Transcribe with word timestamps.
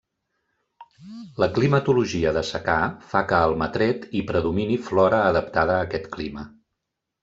La 1.43 1.49
climatologia 1.57 2.33
de 2.39 2.43
secà 2.53 2.79
fa 3.13 3.23
que 3.29 3.39
a 3.43 3.45
Almatret 3.51 4.11
hi 4.21 4.27
predomini 4.33 4.83
flora 4.91 5.25
adaptada 5.31 5.81
a 5.81 5.89
aquest 5.91 6.15
clima. 6.19 6.53